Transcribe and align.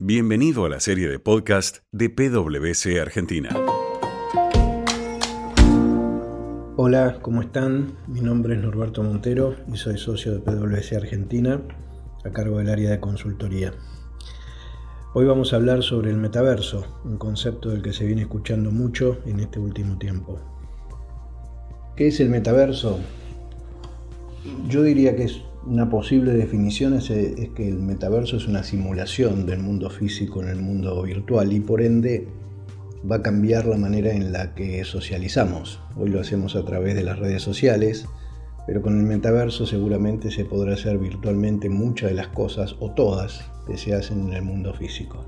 Bienvenido 0.00 0.64
a 0.64 0.68
la 0.68 0.80
serie 0.80 1.08
de 1.08 1.20
podcast 1.20 1.84
de 1.92 2.10
PwC 2.10 3.00
Argentina. 3.00 3.50
Hola, 6.76 7.20
¿cómo 7.22 7.42
están? 7.42 7.96
Mi 8.08 8.20
nombre 8.20 8.56
es 8.56 8.60
Norberto 8.60 9.04
Montero 9.04 9.54
y 9.72 9.76
soy 9.76 9.96
socio 9.96 10.32
de 10.32 10.40
PwC 10.40 10.96
Argentina 10.96 11.62
a 12.24 12.30
cargo 12.30 12.58
del 12.58 12.70
área 12.70 12.90
de 12.90 12.98
consultoría. 12.98 13.72
Hoy 15.14 15.26
vamos 15.26 15.52
a 15.52 15.56
hablar 15.56 15.84
sobre 15.84 16.10
el 16.10 16.16
metaverso, 16.16 17.00
un 17.04 17.16
concepto 17.16 17.70
del 17.70 17.80
que 17.80 17.92
se 17.92 18.04
viene 18.04 18.22
escuchando 18.22 18.72
mucho 18.72 19.20
en 19.26 19.38
este 19.38 19.60
último 19.60 19.96
tiempo. 19.96 20.40
¿Qué 21.94 22.08
es 22.08 22.18
el 22.18 22.30
metaverso? 22.30 22.98
Yo 24.68 24.82
diría 24.82 25.14
que 25.14 25.22
es 25.22 25.40
una 25.66 25.88
posible 25.88 26.32
definición 26.32 26.94
es, 26.94 27.08
que 27.08 27.68
el 27.68 27.78
metaverso 27.78 28.36
es 28.36 28.46
una 28.46 28.62
simulación 28.62 29.46
del 29.46 29.60
mundo 29.60 29.88
físico 29.88 30.42
en 30.42 30.48
el 30.48 30.60
mundo 30.60 31.02
virtual 31.02 31.52
y 31.52 31.60
por 31.60 31.80
ende 31.80 32.28
va 33.10 33.16
a 33.16 33.22
cambiar 33.22 33.66
la 33.66 33.76
manera 33.76 34.12
en 34.12 34.32
la 34.32 34.54
que 34.54 34.84
socializamos. 34.84 35.80
Hoy 35.96 36.10
lo 36.10 36.20
hacemos 36.20 36.56
a 36.56 36.64
través 36.64 36.94
de 36.94 37.02
las 37.02 37.18
redes 37.18 37.42
sociales, 37.42 38.06
pero 38.66 38.82
con 38.82 38.98
el 38.98 39.04
metaverso 39.04 39.66
seguramente 39.66 40.30
se 40.30 40.44
podrá 40.44 40.74
hacer 40.74 40.98
virtualmente 40.98 41.68
muchas 41.68 42.10
de 42.10 42.16
las 42.16 42.28
cosas 42.28 42.76
o 42.80 42.92
todas 42.92 43.50
que 43.66 43.78
se 43.78 43.94
hacen 43.94 44.28
en 44.28 44.32
el 44.34 44.42
mundo 44.42 44.74
físico. 44.74 45.24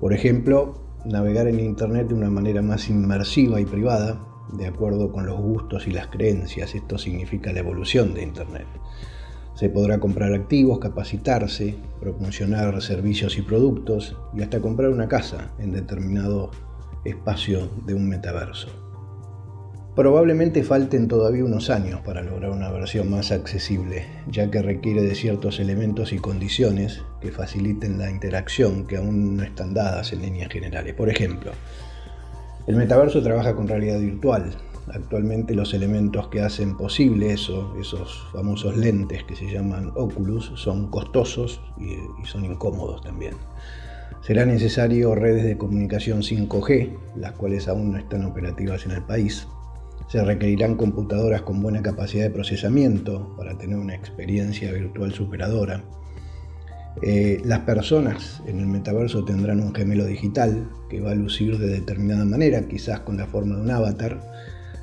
Por 0.00 0.12
ejemplo, 0.12 0.82
navegar 1.04 1.46
en 1.48 1.60
Internet 1.60 2.08
de 2.08 2.14
una 2.14 2.30
manera 2.30 2.62
más 2.62 2.88
inmersiva 2.88 3.60
y 3.60 3.64
privada, 3.64 4.24
de 4.52 4.66
acuerdo 4.66 5.12
con 5.12 5.26
los 5.26 5.38
gustos 5.38 5.86
y 5.86 5.90
las 5.90 6.08
creencias. 6.08 6.74
Esto 6.74 6.96
significa 6.96 7.52
la 7.52 7.60
evolución 7.60 8.14
de 8.14 8.22
Internet. 8.22 8.66
Se 9.58 9.68
podrá 9.68 9.98
comprar 9.98 10.32
activos, 10.34 10.78
capacitarse, 10.78 11.74
promocionar 11.98 12.80
servicios 12.80 13.36
y 13.38 13.42
productos 13.42 14.16
y 14.32 14.42
hasta 14.42 14.60
comprar 14.60 14.90
una 14.90 15.08
casa 15.08 15.50
en 15.58 15.72
determinado 15.72 16.52
espacio 17.04 17.68
de 17.84 17.94
un 17.94 18.08
metaverso. 18.08 18.68
Probablemente 19.96 20.62
falten 20.62 21.08
todavía 21.08 21.44
unos 21.44 21.70
años 21.70 22.00
para 22.02 22.22
lograr 22.22 22.52
una 22.52 22.70
versión 22.70 23.10
más 23.10 23.32
accesible, 23.32 24.06
ya 24.30 24.48
que 24.48 24.62
requiere 24.62 25.02
de 25.02 25.16
ciertos 25.16 25.58
elementos 25.58 26.12
y 26.12 26.18
condiciones 26.18 27.02
que 27.20 27.32
faciliten 27.32 27.98
la 27.98 28.12
interacción 28.12 28.86
que 28.86 28.98
aún 28.98 29.38
no 29.38 29.42
están 29.42 29.74
dadas 29.74 30.12
en 30.12 30.22
líneas 30.22 30.52
generales. 30.52 30.94
Por 30.94 31.08
ejemplo, 31.08 31.50
el 32.68 32.76
metaverso 32.76 33.24
trabaja 33.24 33.56
con 33.56 33.66
realidad 33.66 33.98
virtual. 33.98 34.54
Actualmente 34.94 35.54
los 35.54 35.74
elementos 35.74 36.28
que 36.28 36.40
hacen 36.40 36.76
posible 36.76 37.32
eso, 37.32 37.74
esos 37.80 38.26
famosos 38.32 38.76
lentes 38.76 39.24
que 39.24 39.36
se 39.36 39.50
llaman 39.50 39.92
Oculus, 39.94 40.52
son 40.56 40.90
costosos 40.90 41.60
y, 41.78 41.96
son 42.26 42.44
incómodos 42.44 43.02
también. 43.02 43.34
Será 44.22 44.44
necesario 44.44 45.14
redes 45.14 45.44
de 45.44 45.56
comunicación 45.56 46.22
5G, 46.22 46.96
las 47.16 47.32
cuales 47.32 47.68
aún 47.68 47.92
no 47.92 47.98
están 47.98 48.24
operativas 48.24 48.84
en 48.84 48.92
el 48.92 49.02
país, 49.02 49.46
se 50.08 50.24
requerirán 50.24 50.76
computadoras 50.76 51.42
con 51.42 51.60
buena 51.60 51.82
capacidad 51.82 52.24
de 52.24 52.30
procesamiento 52.30 53.34
para 53.36 53.56
tener 53.58 53.78
una 53.78 53.94
experiencia 53.94 54.72
virtual 54.72 55.12
superadora. 55.12 55.84
Eh, 57.02 57.40
las 57.44 57.60
personas 57.60 58.42
en 58.46 58.58
el 58.58 58.66
metaverso 58.66 59.24
tendrán 59.24 59.60
un 59.60 59.74
gemelo 59.74 60.04
digital 60.06 60.68
que 60.88 61.00
va 61.00 61.12
a 61.12 61.14
lucir 61.14 61.58
de 61.58 61.68
determinada 61.68 62.24
manera, 62.24 62.66
quizás 62.66 63.00
con 63.00 63.18
la 63.18 63.26
forma 63.26 63.56
de 63.56 63.62
un 63.62 63.70
avatar. 63.70 64.20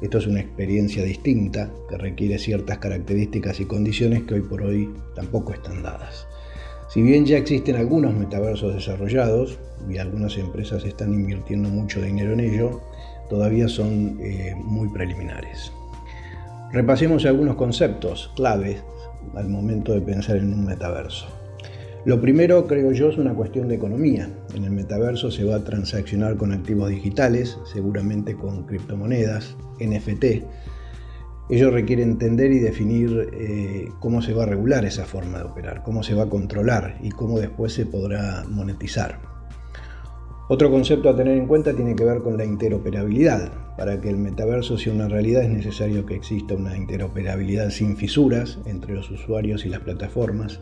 Esto 0.00 0.18
es 0.18 0.26
una 0.26 0.40
experiencia 0.40 1.02
distinta 1.04 1.70
que 1.88 1.98
requiere 1.98 2.38
ciertas 2.38 2.78
características 2.78 3.60
y 3.60 3.66
condiciones 3.66 4.22
que 4.22 4.34
hoy 4.34 4.40
por 4.40 4.62
hoy 4.62 4.90
tampoco 5.14 5.52
están 5.52 5.82
dadas. 5.82 6.26
Si 6.88 7.02
bien 7.02 7.26
ya 7.26 7.36
existen 7.36 7.76
algunos 7.76 8.14
metaversos 8.14 8.74
desarrollados 8.74 9.58
y 9.88 9.98
algunas 9.98 10.36
empresas 10.38 10.84
están 10.84 11.12
invirtiendo 11.12 11.68
mucho 11.68 12.00
dinero 12.00 12.32
en 12.32 12.40
ello, 12.40 12.80
todavía 13.28 13.68
son 13.68 14.18
eh, 14.20 14.54
muy 14.56 14.88
preliminares. 14.88 15.70
Repasemos 16.72 17.26
algunos 17.26 17.56
conceptos 17.56 18.32
claves 18.36 18.82
al 19.34 19.48
momento 19.48 19.92
de 19.92 20.00
pensar 20.00 20.36
en 20.36 20.52
un 20.52 20.64
metaverso. 20.64 21.39
Lo 22.06 22.18
primero, 22.18 22.66
creo 22.66 22.92
yo, 22.92 23.10
es 23.10 23.18
una 23.18 23.34
cuestión 23.34 23.68
de 23.68 23.74
economía. 23.74 24.28
En 24.54 24.64
el 24.64 24.70
metaverso 24.70 25.30
se 25.30 25.44
va 25.44 25.56
a 25.56 25.64
transaccionar 25.64 26.36
con 26.36 26.52
activos 26.52 26.88
digitales, 26.88 27.58
seguramente 27.70 28.34
con 28.34 28.64
criptomonedas, 28.64 29.54
NFT. 29.78 30.24
Ello 31.50 31.70
requiere 31.70 32.02
entender 32.02 32.52
y 32.52 32.58
definir 32.60 33.28
eh, 33.32 33.90
cómo 33.98 34.22
se 34.22 34.32
va 34.32 34.44
a 34.44 34.46
regular 34.46 34.84
esa 34.86 35.04
forma 35.04 35.38
de 35.38 35.44
operar, 35.44 35.82
cómo 35.82 36.02
se 36.02 36.14
va 36.14 36.22
a 36.22 36.28
controlar 36.30 36.96
y 37.02 37.10
cómo 37.10 37.38
después 37.38 37.74
se 37.74 37.84
podrá 37.84 38.44
monetizar. 38.48 39.18
Otro 40.48 40.70
concepto 40.70 41.10
a 41.10 41.16
tener 41.16 41.36
en 41.36 41.46
cuenta 41.46 41.74
tiene 41.74 41.94
que 41.94 42.04
ver 42.04 42.22
con 42.22 42.38
la 42.38 42.44
interoperabilidad. 42.44 43.52
Para 43.76 44.00
que 44.00 44.10
el 44.10 44.16
metaverso 44.16 44.78
sea 44.78 44.92
una 44.92 45.08
realidad 45.08 45.42
es 45.42 45.50
necesario 45.50 46.06
que 46.06 46.14
exista 46.14 46.54
una 46.54 46.76
interoperabilidad 46.76 47.70
sin 47.70 47.96
fisuras 47.96 48.58
entre 48.64 48.94
los 48.94 49.10
usuarios 49.10 49.64
y 49.64 49.68
las 49.68 49.80
plataformas, 49.80 50.60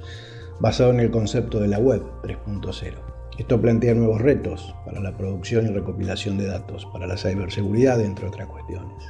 basado 0.60 0.90
en 0.90 1.00
el 1.00 1.10
concepto 1.10 1.60
de 1.60 1.68
la 1.68 1.78
web 1.78 2.02
3.0. 2.22 2.94
Esto 3.38 3.60
plantea 3.60 3.94
nuevos 3.94 4.20
retos 4.20 4.74
para 4.84 5.00
la 5.00 5.16
producción 5.16 5.66
y 5.66 5.68
recopilación 5.68 6.38
de 6.38 6.46
datos, 6.46 6.86
para 6.86 7.06
la 7.06 7.16
ciberseguridad, 7.16 8.00
entre 8.00 8.26
otras 8.26 8.48
cuestiones. 8.48 9.04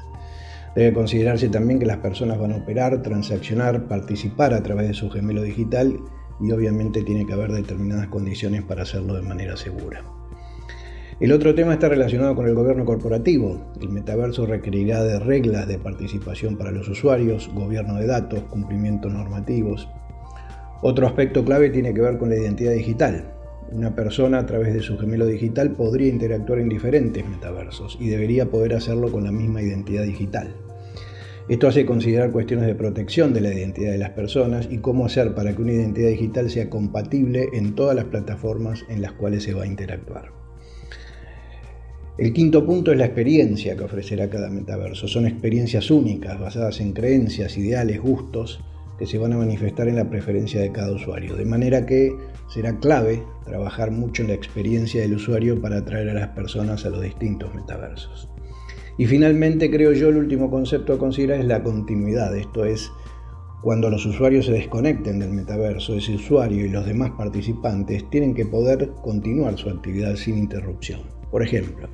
Debe 0.74 0.92
considerarse 0.92 1.48
también 1.48 1.78
que 1.78 1.86
las 1.86 1.96
personas 1.96 2.38
van 2.38 2.52
a 2.52 2.56
operar, 2.56 3.02
transaccionar, 3.02 3.88
participar 3.88 4.52
a 4.52 4.62
través 4.62 4.88
de 4.88 4.94
su 4.94 5.10
gemelo 5.10 5.42
digital 5.42 5.98
y 6.40 6.52
obviamente 6.52 7.02
tiene 7.02 7.26
que 7.26 7.32
haber 7.32 7.52
determinadas 7.52 8.08
condiciones 8.08 8.62
para 8.62 8.82
hacerlo 8.82 9.14
de 9.14 9.22
manera 9.22 9.56
segura. 9.56 10.04
El 11.20 11.32
otro 11.32 11.52
tema 11.52 11.72
está 11.72 11.88
relacionado 11.88 12.36
con 12.36 12.46
el 12.46 12.54
gobierno 12.54 12.84
corporativo. 12.84 13.72
El 13.80 13.88
metaverso 13.88 14.46
requerirá 14.46 15.02
de 15.02 15.18
reglas 15.18 15.66
de 15.66 15.78
participación 15.78 16.56
para 16.56 16.70
los 16.70 16.88
usuarios, 16.88 17.50
gobierno 17.52 17.96
de 17.96 18.06
datos, 18.06 18.44
cumplimientos 18.44 19.12
normativos. 19.12 19.88
Otro 20.80 21.08
aspecto 21.08 21.44
clave 21.44 21.70
tiene 21.70 21.92
que 21.92 22.00
ver 22.00 22.18
con 22.18 22.28
la 22.28 22.36
identidad 22.36 22.72
digital. 22.72 23.24
Una 23.72 23.96
persona 23.96 24.38
a 24.38 24.46
través 24.46 24.72
de 24.72 24.80
su 24.80 24.96
gemelo 24.96 25.26
digital 25.26 25.72
podría 25.72 26.08
interactuar 26.08 26.60
en 26.60 26.68
diferentes 26.68 27.28
metaversos 27.28 27.98
y 28.00 28.08
debería 28.08 28.46
poder 28.46 28.74
hacerlo 28.74 29.10
con 29.10 29.24
la 29.24 29.32
misma 29.32 29.60
identidad 29.60 30.04
digital. 30.04 30.54
Esto 31.48 31.66
hace 31.66 31.84
considerar 31.84 32.30
cuestiones 32.30 32.66
de 32.66 32.76
protección 32.76 33.34
de 33.34 33.40
la 33.40 33.52
identidad 33.52 33.90
de 33.90 33.98
las 33.98 34.10
personas 34.10 34.68
y 34.70 34.78
cómo 34.78 35.06
hacer 35.06 35.34
para 35.34 35.54
que 35.54 35.62
una 35.62 35.72
identidad 35.72 36.10
digital 36.10 36.48
sea 36.48 36.70
compatible 36.70 37.48
en 37.54 37.74
todas 37.74 37.96
las 37.96 38.04
plataformas 38.04 38.84
en 38.88 39.02
las 39.02 39.12
cuales 39.12 39.42
se 39.42 39.54
va 39.54 39.64
a 39.64 39.66
interactuar. 39.66 40.30
El 42.18 42.32
quinto 42.32 42.64
punto 42.64 42.92
es 42.92 42.98
la 42.98 43.06
experiencia 43.06 43.76
que 43.76 43.84
ofrecerá 43.84 44.28
cada 44.28 44.50
metaverso. 44.50 45.08
Son 45.08 45.26
experiencias 45.26 45.90
únicas, 45.90 46.38
basadas 46.38 46.80
en 46.80 46.92
creencias, 46.92 47.56
ideales, 47.56 48.00
gustos, 48.00 48.60
que 48.98 49.06
se 49.06 49.18
van 49.18 49.32
a 49.32 49.38
manifestar 49.38 49.88
en 49.88 49.96
la 49.96 50.10
preferencia 50.10 50.60
de 50.60 50.72
cada 50.72 50.92
usuario. 50.92 51.36
De 51.36 51.44
manera 51.44 51.86
que 51.86 52.16
será 52.48 52.78
clave 52.78 53.22
trabajar 53.44 53.90
mucho 53.90 54.22
en 54.22 54.28
la 54.28 54.34
experiencia 54.34 55.02
del 55.02 55.14
usuario 55.14 55.60
para 55.60 55.78
atraer 55.78 56.10
a 56.10 56.14
las 56.14 56.28
personas 56.28 56.84
a 56.84 56.90
los 56.90 57.02
distintos 57.02 57.54
metaversos. 57.54 58.28
Y 58.98 59.06
finalmente, 59.06 59.70
creo 59.70 59.92
yo, 59.92 60.08
el 60.08 60.16
último 60.16 60.50
concepto 60.50 60.92
a 60.92 60.98
considerar 60.98 61.38
es 61.38 61.46
la 61.46 61.62
continuidad. 61.62 62.36
Esto 62.36 62.64
es, 62.64 62.90
cuando 63.62 63.88
los 63.90 64.04
usuarios 64.04 64.46
se 64.46 64.52
desconecten 64.52 65.20
del 65.20 65.30
metaverso, 65.30 65.94
ese 65.94 66.16
usuario 66.16 66.66
y 66.66 66.68
los 66.68 66.84
demás 66.84 67.12
participantes 67.16 68.10
tienen 68.10 68.34
que 68.34 68.46
poder 68.46 68.90
continuar 69.02 69.56
su 69.56 69.70
actividad 69.70 70.16
sin 70.16 70.36
interrupción. 70.36 71.02
Por 71.30 71.44
ejemplo, 71.44 71.88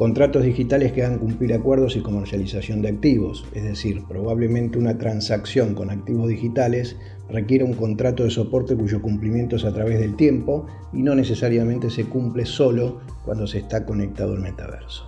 contratos 0.00 0.44
digitales 0.44 0.92
que 0.92 1.04
hagan 1.04 1.18
cumplir 1.18 1.52
acuerdos 1.52 1.94
y 1.94 2.00
comercialización 2.00 2.80
de 2.80 2.88
activos, 2.88 3.44
es 3.52 3.64
decir, 3.64 4.02
probablemente 4.08 4.78
una 4.78 4.96
transacción 4.96 5.74
con 5.74 5.90
activos 5.90 6.26
digitales 6.26 6.96
requiere 7.28 7.64
un 7.64 7.74
contrato 7.74 8.24
de 8.24 8.30
soporte 8.30 8.74
cuyo 8.74 9.02
cumplimiento 9.02 9.56
es 9.56 9.64
a 9.66 9.74
través 9.74 9.98
del 9.98 10.16
tiempo 10.16 10.64
y 10.94 11.02
no 11.02 11.14
necesariamente 11.14 11.90
se 11.90 12.06
cumple 12.06 12.46
solo 12.46 13.02
cuando 13.26 13.46
se 13.46 13.58
está 13.58 13.84
conectado 13.84 14.32
al 14.32 14.40
metaverso. 14.40 15.04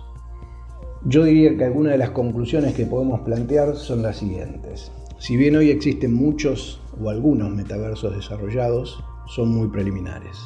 Yo 1.05 1.23
diría 1.23 1.57
que 1.57 1.63
algunas 1.63 1.93
de 1.93 1.97
las 1.97 2.11
conclusiones 2.11 2.75
que 2.75 2.85
podemos 2.85 3.21
plantear 3.21 3.75
son 3.75 4.03
las 4.03 4.17
siguientes. 4.17 4.91
Si 5.17 5.37
bien 5.37 5.55
hoy 5.55 5.71
existen 5.71 6.13
muchos 6.13 6.79
o 7.01 7.09
algunos 7.09 7.49
metaversos 7.49 8.15
desarrollados, 8.15 9.03
son 9.25 9.55
muy 9.55 9.69
preliminares. 9.69 10.37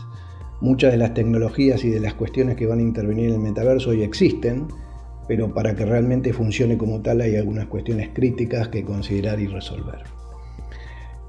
Muchas 0.60 0.92
de 0.92 0.98
las 0.98 1.14
tecnologías 1.14 1.84
y 1.84 1.90
de 1.90 2.00
las 2.00 2.16
cuestiones 2.16 2.56
que 2.56 2.66
van 2.66 2.80
a 2.80 2.84
intervenir 2.84 3.30
en 3.30 3.36
el 3.36 3.40
metaverso 3.40 3.92
hoy 3.92 4.02
existen, 4.02 4.68
pero 5.28 5.54
para 5.54 5.76
que 5.76 5.86
realmente 5.86 6.34
funcione 6.34 6.78
como 6.78 7.02
tal 7.02 7.22
hay 7.22 7.36
algunas 7.36 7.68
cuestiones 7.68 8.10
críticas 8.14 8.70
que 8.70 8.84
considerar 8.84 9.40
y 9.40 9.48
resolver. 9.48 10.00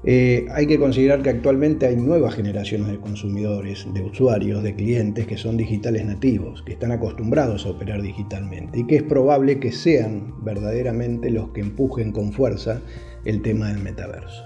Eh, 0.05 0.47
hay 0.53 0.65
que 0.65 0.79
considerar 0.79 1.21
que 1.21 1.29
actualmente 1.29 1.85
hay 1.85 1.97
nuevas 1.97 2.33
generaciones 2.33 2.87
de 2.87 2.99
consumidores, 2.99 3.85
de 3.93 4.01
usuarios, 4.01 4.63
de 4.63 4.73
clientes 4.73 5.27
que 5.27 5.37
son 5.37 5.57
digitales 5.57 6.05
nativos, 6.05 6.63
que 6.63 6.71
están 6.71 6.91
acostumbrados 6.91 7.65
a 7.65 7.71
operar 7.71 8.01
digitalmente 8.01 8.79
y 8.79 8.87
que 8.87 8.95
es 8.95 9.03
probable 9.03 9.59
que 9.59 9.73
sean 9.73 10.33
verdaderamente 10.41 11.29
los 11.29 11.49
que 11.49 11.59
empujen 11.59 12.13
con 12.13 12.31
fuerza 12.31 12.81
el 13.25 13.41
tema 13.41 13.67
del 13.67 13.83
metaverso. 13.83 14.41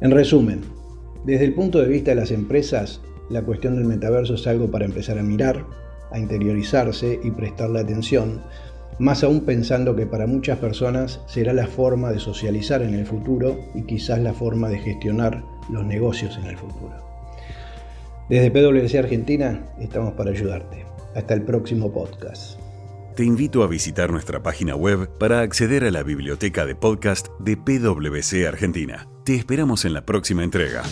En 0.00 0.12
resumen, 0.12 0.60
desde 1.26 1.46
el 1.46 1.54
punto 1.54 1.80
de 1.80 1.88
vista 1.88 2.12
de 2.12 2.16
las 2.16 2.30
empresas, 2.30 3.02
la 3.30 3.42
cuestión 3.42 3.76
del 3.76 3.84
metaverso 3.84 4.34
es 4.34 4.46
algo 4.46 4.70
para 4.70 4.84
empezar 4.84 5.18
a 5.18 5.22
mirar, 5.22 5.64
a 6.10 6.18
interiorizarse 6.18 7.18
y 7.22 7.30
prestarle 7.30 7.80
atención, 7.80 8.42
más 8.98 9.24
aún 9.24 9.42
pensando 9.46 9.96
que 9.96 10.04
para 10.04 10.26
muchas 10.26 10.58
personas 10.58 11.20
será 11.26 11.52
la 11.54 11.66
forma 11.66 12.10
de 12.10 12.18
socializar 12.18 12.82
en 12.82 12.94
el 12.94 13.06
futuro 13.06 13.58
y 13.74 13.82
quizás 13.82 14.18
la 14.18 14.34
forma 14.34 14.68
de 14.68 14.78
gestionar 14.78 15.42
los 15.70 15.86
negocios 15.86 16.36
en 16.36 16.46
el 16.46 16.58
futuro. 16.58 16.92
Desde 18.28 18.50
PwC 18.50 18.98
Argentina 18.98 19.64
estamos 19.80 20.12
para 20.14 20.30
ayudarte. 20.30 20.84
Hasta 21.14 21.34
el 21.34 21.42
próximo 21.42 21.92
podcast. 21.92 22.60
Te 23.16 23.24
invito 23.24 23.64
a 23.64 23.66
visitar 23.66 24.12
nuestra 24.12 24.42
página 24.42 24.76
web 24.76 25.08
para 25.18 25.40
acceder 25.40 25.84
a 25.84 25.90
la 25.90 26.02
biblioteca 26.02 26.64
de 26.64 26.76
podcast 26.76 27.28
de 27.40 27.56
PwC 27.56 28.46
Argentina. 28.46 29.08
Te 29.24 29.34
esperamos 29.34 29.84
en 29.84 29.94
la 29.94 30.06
próxima 30.06 30.44
entrega. 30.44 30.82